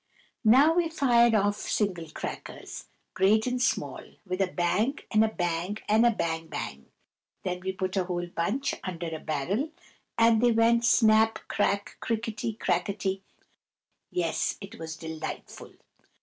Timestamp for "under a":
8.83-9.19